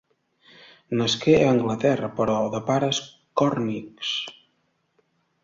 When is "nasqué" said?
1.01-1.35